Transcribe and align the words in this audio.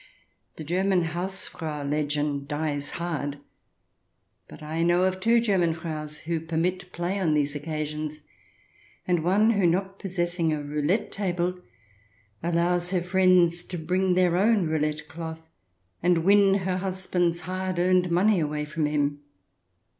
The 0.55 0.63
German 0.63 1.03
42 1.09 1.13
THE 1.13 1.27
DESIRABLE 1.27 1.27
ALIEN 1.29 1.29
[ch. 1.29 1.53
hi 1.53 1.67
Hausfrau 1.67 1.91
legend 2.23 2.47
dies 2.47 2.89
hard, 2.91 3.39
but 4.47 4.63
I 4.63 4.81
know 4.81 5.03
of 5.03 5.19
two 5.19 5.39
German 5.39 5.75
Fraus 5.75 6.21
who 6.21 6.39
permit 6.39 6.91
play 6.91 7.19
on 7.19 7.35
these 7.35 7.53
occasions 7.53 8.21
and 9.07 9.23
one 9.23 9.51
who, 9.51 9.67
not 9.67 9.99
possessing 9.99 10.51
a 10.53 10.63
roulette 10.63 11.11
table, 11.11 11.59
allows 12.41 12.89
her 12.89 13.03
friends 13.03 13.63
to 13.65 13.77
bring 13.77 14.15
their 14.15 14.35
own 14.37 14.65
roulette 14.65 15.07
cloth 15.07 15.47
and 16.01 16.23
win 16.23 16.55
her 16.63 16.77
husband's 16.77 17.41
hard 17.41 17.77
earned 17.77 18.09
money 18.09 18.39
away 18.39 18.65
from 18.65 18.87
him. 18.87 19.19